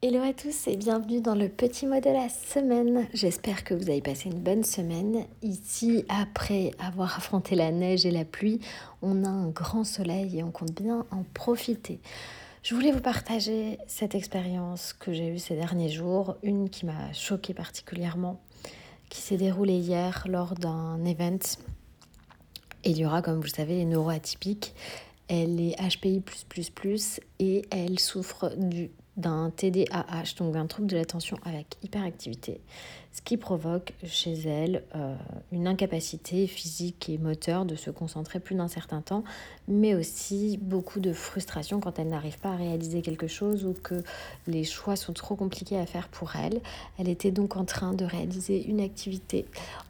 Hello 0.00 0.22
à 0.22 0.32
tous 0.32 0.68
et 0.68 0.76
bienvenue 0.76 1.20
dans 1.20 1.34
le 1.34 1.48
petit 1.48 1.84
mot 1.84 1.98
de 1.98 2.08
la 2.08 2.28
semaine. 2.28 3.08
J'espère 3.14 3.64
que 3.64 3.74
vous 3.74 3.90
avez 3.90 4.00
passé 4.00 4.28
une 4.28 4.38
bonne 4.38 4.62
semaine. 4.62 5.26
Ici, 5.42 6.04
après 6.08 6.70
avoir 6.78 7.16
affronté 7.16 7.56
la 7.56 7.72
neige 7.72 8.06
et 8.06 8.12
la 8.12 8.24
pluie, 8.24 8.60
on 9.02 9.24
a 9.24 9.28
un 9.28 9.48
grand 9.48 9.82
soleil 9.82 10.38
et 10.38 10.44
on 10.44 10.52
compte 10.52 10.80
bien 10.80 11.04
en 11.10 11.24
profiter. 11.34 11.98
Je 12.62 12.76
voulais 12.76 12.92
vous 12.92 13.00
partager 13.00 13.78
cette 13.88 14.14
expérience 14.14 14.92
que 14.92 15.12
j'ai 15.12 15.34
eue 15.34 15.40
ces 15.40 15.56
derniers 15.56 15.90
jours, 15.90 16.36
une 16.44 16.70
qui 16.70 16.86
m'a 16.86 17.12
choquée 17.12 17.52
particulièrement, 17.52 18.40
qui 19.08 19.20
s'est 19.20 19.36
déroulée 19.36 19.78
hier 19.78 20.24
lors 20.28 20.54
d'un 20.54 21.04
event. 21.06 21.40
aura, 23.04 23.20
comme 23.20 23.38
vous 23.38 23.42
le 23.42 23.48
savez, 23.48 23.80
est 23.80 23.84
neuroatypique. 23.84 24.76
Elle 25.26 25.60
est 25.60 25.76
HPI 25.76 26.22
et 27.40 27.62
elle 27.72 27.98
souffre 27.98 28.54
du 28.56 28.92
d'un 29.18 29.50
TDAH, 29.50 30.34
donc 30.38 30.52
d'un 30.52 30.66
trouble 30.66 30.88
de 30.88 30.96
l'attention 30.96 31.36
avec 31.44 31.76
hyperactivité, 31.82 32.60
ce 33.12 33.20
qui 33.20 33.36
provoque 33.36 33.94
chez 34.04 34.34
elle 34.46 34.84
euh, 34.94 35.16
une 35.50 35.66
incapacité 35.66 36.46
physique 36.46 37.08
et 37.08 37.18
moteur 37.18 37.64
de 37.64 37.74
se 37.74 37.90
concentrer 37.90 38.38
plus 38.38 38.54
d'un 38.54 38.68
certain 38.68 39.00
temps, 39.00 39.24
mais 39.66 39.96
aussi 39.96 40.56
beaucoup 40.62 41.00
de 41.00 41.12
frustration 41.12 41.80
quand 41.80 41.98
elle 41.98 42.08
n'arrive 42.08 42.38
pas 42.38 42.50
à 42.50 42.56
réaliser 42.56 43.02
quelque 43.02 43.26
chose 43.26 43.64
ou 43.64 43.74
que 43.74 44.04
les 44.46 44.62
choix 44.62 44.94
sont 44.94 45.12
trop 45.12 45.34
compliqués 45.34 45.78
à 45.78 45.86
faire 45.86 46.08
pour 46.08 46.36
elle. 46.36 46.60
Elle 46.98 47.08
était 47.08 47.32
donc 47.32 47.56
en 47.56 47.64
train 47.64 47.94
de 47.94 48.04
réaliser 48.04 48.64
une 48.68 48.80
activité 48.80 49.46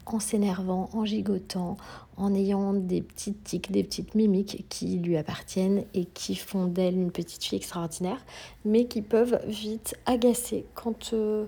en 0.06 0.20
s'énervant, 0.20 0.88
en 0.94 1.04
gigotant, 1.04 1.76
en 2.16 2.34
ayant 2.34 2.72
des 2.72 3.02
petites 3.02 3.44
tics, 3.44 3.70
des 3.70 3.84
petites 3.84 4.14
mimiques 4.14 4.64
qui 4.68 4.98
lui 4.98 5.16
appartiennent 5.16 5.84
et 5.94 6.04
qui 6.06 6.34
font 6.34 6.66
d'elle 6.66 6.94
une 6.94 7.12
petite 7.12 7.44
fille 7.44 7.58
extraordinaire, 7.58 8.18
mais 8.64 8.86
qui 8.86 9.02
peuvent 9.02 9.17
vite 9.46 9.94
agacer 10.06 10.66
quand... 10.74 11.12
Euh, 11.12 11.46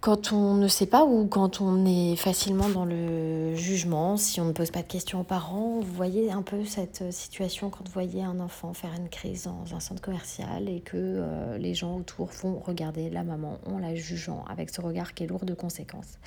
quand 0.00 0.32
on 0.32 0.54
ne 0.54 0.68
sait 0.68 0.86
pas 0.86 1.04
ou 1.04 1.26
quand 1.26 1.60
on 1.60 1.84
est 1.84 2.14
facilement 2.14 2.68
dans 2.68 2.84
le 2.84 3.56
jugement, 3.56 4.16
si 4.16 4.40
on 4.40 4.44
ne 4.44 4.52
pose 4.52 4.70
pas 4.70 4.82
de 4.82 4.86
questions 4.86 5.20
aux 5.20 5.24
parents, 5.24 5.80
vous 5.80 5.92
voyez 5.92 6.30
un 6.30 6.42
peu 6.42 6.64
cette 6.64 7.12
situation 7.12 7.68
quand 7.68 7.84
vous 7.84 7.92
voyez 7.92 8.22
un 8.22 8.38
enfant 8.38 8.72
faire 8.74 8.92
une 8.96 9.08
crise 9.08 9.44
dans 9.44 9.74
un 9.74 9.80
centre 9.80 10.00
commercial 10.00 10.68
et 10.68 10.80
que 10.80 10.96
euh, 10.96 11.58
les 11.58 11.74
gens 11.74 11.96
autour 11.96 12.28
vont 12.28 12.60
regarder 12.60 13.10
la 13.10 13.24
maman 13.24 13.58
en 13.66 13.78
la 13.78 13.96
jugeant 13.96 14.44
avec 14.48 14.70
ce 14.70 14.80
regard 14.80 15.14
qui 15.14 15.24
est 15.24 15.26
lourd 15.26 15.44
de 15.44 15.54
conséquences. 15.54 16.18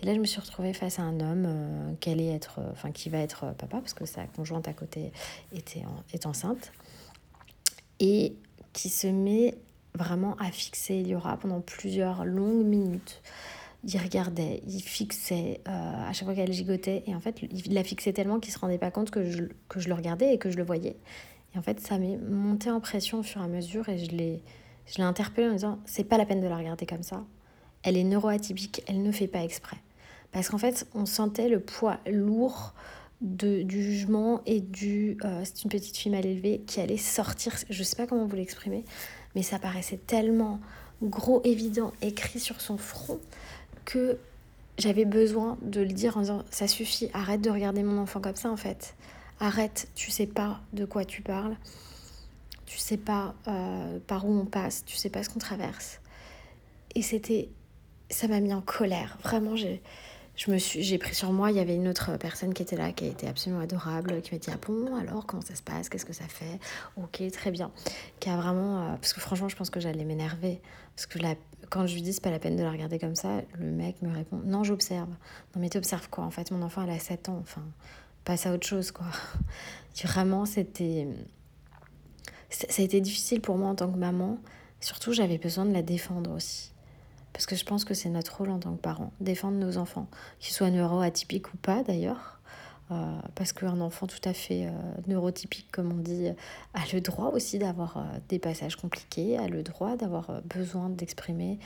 Et 0.00 0.06
là, 0.06 0.14
je 0.14 0.20
me 0.20 0.24
suis 0.24 0.40
retrouvée 0.40 0.72
face 0.72 0.98
à 0.98 1.02
un 1.02 1.20
homme 1.20 1.44
euh, 1.46 1.92
qui 2.00 2.08
allait 2.08 2.32
être, 2.34 2.60
euh, 2.60 2.70
enfin 2.72 2.92
qui 2.92 3.10
va 3.10 3.18
être 3.18 3.54
papa 3.58 3.78
parce 3.78 3.92
que 3.92 4.06
sa 4.06 4.24
conjointe 4.26 4.68
à 4.68 4.72
côté 4.72 5.12
était 5.52 5.84
est 6.14 6.24
enceinte 6.24 6.72
et 8.00 8.36
qui 8.78 8.90
se 8.90 9.08
met 9.08 9.56
vraiment 9.94 10.36
à 10.36 10.52
fixer 10.52 10.94
Eliora 10.94 11.36
pendant 11.36 11.60
plusieurs 11.60 12.24
longues 12.24 12.64
minutes. 12.64 13.20
Il 13.82 13.98
regardait, 13.98 14.62
il 14.68 14.80
fixait 14.80 15.60
euh, 15.66 16.08
à 16.08 16.12
chaque 16.12 16.26
fois 16.26 16.34
qu'elle 16.36 16.52
gigotait. 16.52 17.02
Et 17.08 17.14
en 17.16 17.18
fait, 17.18 17.42
il 17.42 17.74
la 17.74 17.82
fixait 17.82 18.12
tellement 18.12 18.38
qu'il 18.38 18.52
se 18.52 18.58
rendait 18.60 18.78
pas 18.78 18.92
compte 18.92 19.10
que 19.10 19.28
je, 19.28 19.42
que 19.68 19.80
je 19.80 19.88
le 19.88 19.94
regardais 19.94 20.32
et 20.32 20.38
que 20.38 20.48
je 20.48 20.56
le 20.56 20.62
voyais. 20.62 20.96
Et 21.52 21.58
en 21.58 21.62
fait, 21.62 21.80
ça 21.80 21.98
m'est 21.98 22.18
monté 22.18 22.70
en 22.70 22.78
pression 22.78 23.18
au 23.18 23.22
fur 23.24 23.40
et 23.40 23.44
à 23.44 23.48
mesure 23.48 23.88
et 23.88 23.98
je 23.98 24.12
l'ai, 24.12 24.44
je 24.86 24.98
l'ai 24.98 25.04
en 25.04 25.12
disant 25.52 25.80
c'est 25.84 26.04
pas 26.04 26.16
la 26.16 26.24
peine 26.24 26.40
de 26.40 26.46
la 26.46 26.56
regarder 26.56 26.86
comme 26.86 27.02
ça. 27.02 27.24
Elle 27.82 27.96
est 27.96 28.04
neuroatypique, 28.04 28.84
elle 28.86 29.02
ne 29.02 29.10
fait 29.10 29.26
pas 29.26 29.42
exprès. 29.42 29.78
Parce 30.30 30.50
qu'en 30.50 30.58
fait, 30.58 30.86
on 30.94 31.04
sentait 31.04 31.48
le 31.48 31.58
poids 31.58 31.98
lourd 32.06 32.74
de, 33.20 33.62
du 33.62 33.82
jugement 33.82 34.42
et 34.46 34.60
du 34.60 35.16
euh, 35.24 35.42
c'est 35.44 35.64
une 35.64 35.70
petite 35.70 35.96
fille 35.96 36.12
mal 36.12 36.24
élevée 36.24 36.62
qui 36.66 36.80
allait 36.80 36.96
sortir. 36.96 37.54
Je 37.68 37.82
sais 37.82 37.96
pas 37.96 38.06
comment 38.06 38.26
vous 38.26 38.36
l'exprimer, 38.36 38.84
mais 39.34 39.42
ça 39.42 39.58
paraissait 39.58 39.98
tellement 39.98 40.60
gros, 41.02 41.40
évident, 41.44 41.92
écrit 42.02 42.40
sur 42.40 42.60
son 42.60 42.76
front, 42.76 43.20
que 43.84 44.18
j'avais 44.78 45.04
besoin 45.04 45.58
de 45.62 45.80
le 45.80 45.92
dire 45.92 46.16
en 46.16 46.20
disant 46.20 46.44
ça 46.50 46.68
suffit, 46.68 47.10
arrête 47.12 47.40
de 47.40 47.50
regarder 47.50 47.82
mon 47.82 47.98
enfant 47.98 48.20
comme 48.20 48.36
ça 48.36 48.50
en 48.50 48.56
fait. 48.56 48.94
Arrête, 49.40 49.88
tu 49.94 50.10
sais 50.10 50.26
pas 50.26 50.60
de 50.72 50.84
quoi 50.84 51.04
tu 51.04 51.22
parles, 51.22 51.56
tu 52.66 52.78
sais 52.78 52.96
pas 52.96 53.34
euh, 53.46 53.98
par 54.06 54.26
où 54.26 54.32
on 54.32 54.46
passe, 54.46 54.84
tu 54.84 54.96
sais 54.96 55.10
pas 55.10 55.22
ce 55.22 55.30
qu'on 55.30 55.38
traverse. 55.38 56.00
Et 56.94 57.02
c'était, 57.02 57.48
ça 58.10 58.28
m'a 58.28 58.40
mis 58.40 58.52
en 58.52 58.60
colère. 58.60 59.18
Vraiment, 59.22 59.54
j'ai, 59.56 59.82
je 60.38 60.52
me 60.52 60.58
suis, 60.58 60.84
j'ai 60.84 60.98
pris 60.98 61.14
sur 61.16 61.32
moi. 61.32 61.50
Il 61.50 61.56
y 61.56 61.60
avait 61.60 61.74
une 61.74 61.88
autre 61.88 62.16
personne 62.16 62.54
qui 62.54 62.62
était 62.62 62.76
là, 62.76 62.92
qui 62.92 63.04
a 63.04 63.08
été 63.08 63.26
absolument 63.26 63.60
adorable, 63.60 64.22
qui 64.22 64.32
m'a 64.32 64.38
dit 64.38 64.50
ah 64.52 64.58
bon 64.64 64.96
alors 64.96 65.26
comment 65.26 65.42
ça 65.42 65.56
se 65.56 65.62
passe, 65.62 65.88
qu'est-ce 65.88 66.06
que 66.06 66.12
ça 66.12 66.28
fait, 66.28 66.60
ok 66.96 67.28
très 67.32 67.50
bien, 67.50 67.72
qui 68.20 68.30
a 68.30 68.36
vraiment 68.36 68.78
euh, 68.78 68.96
parce 68.96 69.12
que 69.12 69.20
franchement 69.20 69.48
je 69.48 69.56
pense 69.56 69.68
que 69.68 69.80
j'allais 69.80 70.04
m'énerver 70.04 70.62
parce 70.94 71.06
que 71.06 71.18
la, 71.18 71.34
quand 71.70 71.86
je 71.86 71.94
lui 71.94 72.02
dis 72.02 72.12
c'est 72.12 72.22
pas 72.22 72.30
la 72.30 72.38
peine 72.38 72.54
de 72.54 72.62
la 72.62 72.70
regarder 72.70 73.00
comme 73.00 73.16
ça, 73.16 73.42
le 73.58 73.70
mec 73.72 74.00
me 74.00 74.14
répond 74.14 74.40
non 74.44 74.62
j'observe. 74.62 75.10
Non 75.54 75.60
mais 75.60 75.70
t'observes 75.70 76.08
quoi? 76.08 76.22
En 76.22 76.30
fait 76.30 76.52
mon 76.52 76.62
enfant 76.62 76.84
elle 76.84 76.90
a 76.90 77.00
7 77.00 77.30
ans, 77.30 77.38
enfin 77.42 77.64
passe 78.24 78.46
à 78.46 78.54
autre 78.54 78.66
chose 78.66 78.92
quoi. 78.92 79.06
Vraiment 80.04 80.46
c'était 80.46 81.08
ça 82.48 82.80
a 82.80 82.84
été 82.84 83.00
difficile 83.00 83.40
pour 83.40 83.58
moi 83.58 83.68
en 83.70 83.74
tant 83.74 83.90
que 83.90 83.98
maman. 83.98 84.38
Surtout 84.80 85.12
j'avais 85.12 85.38
besoin 85.38 85.64
de 85.64 85.72
la 85.72 85.82
défendre 85.82 86.30
aussi. 86.30 86.72
Parce 87.38 87.46
que 87.46 87.54
je 87.54 87.64
pense 87.64 87.84
que 87.84 87.94
c'est 87.94 88.08
notre 88.08 88.38
rôle 88.38 88.50
en 88.50 88.58
tant 88.58 88.74
que 88.74 88.80
parents, 88.80 89.12
défendre 89.20 89.58
nos 89.58 89.78
enfants, 89.78 90.08
qu'ils 90.40 90.52
soient 90.52 90.72
neuroatypiques 90.72 91.54
ou 91.54 91.56
pas 91.56 91.84
d'ailleurs. 91.84 92.40
Euh, 92.90 93.20
parce 93.36 93.52
qu'un 93.52 93.80
enfant 93.80 94.08
tout 94.08 94.18
à 94.24 94.32
fait 94.32 94.66
euh, 94.66 94.70
neurotypique, 95.06 95.70
comme 95.70 95.92
on 95.92 96.02
dit, 96.02 96.30
a 96.74 96.80
le 96.92 97.00
droit 97.00 97.26
aussi 97.26 97.60
d'avoir 97.60 97.98
euh, 97.98 98.00
des 98.28 98.40
passages 98.40 98.74
compliqués, 98.74 99.38
a 99.38 99.46
le 99.46 99.62
droit 99.62 99.96
d'avoir 99.96 100.42
besoin 100.52 100.88
d'exprimer 100.88 101.60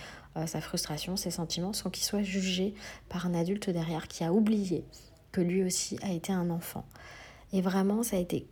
sa 0.45 0.61
frustration, 0.61 1.17
ses 1.17 1.31
sentiments, 1.31 1.73
sans 1.73 1.89
qu'il 1.89 2.05
soit 2.05 2.23
jugé 2.23 2.75
par 3.09 3.25
un 3.25 3.33
adulte 3.33 3.71
derrière 3.71 4.09
qui 4.09 4.25
a 4.25 4.33
oublié 4.35 4.85
que 5.31 5.41
lui 5.41 5.65
aussi 5.65 5.99
a 6.03 6.13
été 6.13 6.35
un 6.35 6.51
enfant. 6.51 6.85
Et 7.55 7.63
vraiment, 7.63 8.03
ça 8.03 8.17
a 8.17 8.19
été 8.19 8.47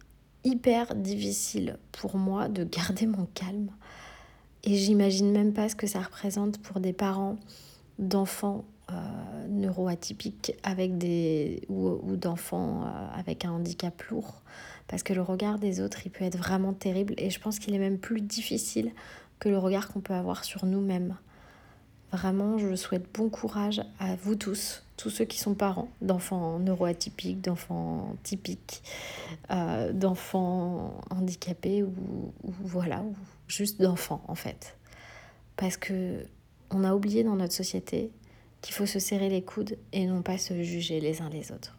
hyper 0.44 0.94
difficile 0.94 1.76
pour 1.92 2.16
moi 2.16 2.48
de 2.48 2.64
garder 2.78 3.04
mon 3.04 3.26
calme 3.26 3.68
et 4.64 4.76
j'imagine 4.76 5.32
même 5.32 5.52
pas 5.52 5.68
ce 5.68 5.76
que 5.76 5.86
ça 5.86 6.00
représente 6.00 6.58
pour 6.58 6.80
des 6.80 6.92
parents 6.92 7.38
d'enfants 7.98 8.64
euh, 8.90 8.94
neuroatypiques 9.48 10.54
avec 10.62 10.98
des, 10.98 11.62
ou, 11.68 12.16
d'enfants 12.16 12.82
euh, 12.82 13.18
avec 13.18 13.44
un 13.44 13.52
handicap 13.52 14.02
lourd. 14.04 14.42
Parce 14.88 15.02
que 15.02 15.12
le 15.12 15.22
regard 15.22 15.58
des 15.58 15.80
autres, 15.80 16.00
il 16.04 16.10
peut 16.10 16.24
être 16.24 16.36
vraiment 16.36 16.72
terrible. 16.72 17.14
Et 17.16 17.30
je 17.30 17.38
pense 17.38 17.58
qu'il 17.58 17.74
est 17.74 17.78
même 17.78 17.98
plus 17.98 18.20
difficile 18.20 18.90
que 19.38 19.48
le 19.48 19.58
regard 19.58 19.88
qu'on 19.88 20.00
peut 20.00 20.14
avoir 20.14 20.44
sur 20.44 20.66
nous-mêmes. 20.66 21.16
Vraiment, 22.12 22.58
je 22.58 22.74
souhaite 22.74 23.06
bon 23.14 23.28
courage 23.28 23.82
à 24.00 24.16
vous 24.16 24.34
tous, 24.34 24.82
tous 24.96 25.10
ceux 25.10 25.24
qui 25.24 25.38
sont 25.38 25.54
parents 25.54 25.88
d'enfants 26.00 26.58
neuroatypiques, 26.58 27.40
d'enfants 27.40 28.16
typiques, 28.24 28.82
euh, 29.50 29.92
d'enfants 29.92 31.00
handicapés 31.10 31.84
ou, 31.84 31.94
ou 32.42 32.52
voilà, 32.64 33.02
ou 33.02 33.14
juste 33.46 33.80
d'enfants 33.80 34.22
en 34.26 34.34
fait. 34.34 34.76
Parce 35.56 35.76
que 35.76 36.24
on 36.70 36.82
a 36.82 36.94
oublié 36.94 37.22
dans 37.22 37.36
notre 37.36 37.54
société 37.54 38.10
qu'il 38.60 38.74
faut 38.74 38.86
se 38.86 38.98
serrer 38.98 39.28
les 39.28 39.42
coudes 39.42 39.76
et 39.92 40.06
non 40.06 40.22
pas 40.22 40.38
se 40.38 40.62
juger 40.62 41.00
les 41.00 41.22
uns 41.22 41.30
les 41.30 41.52
autres. 41.52 41.76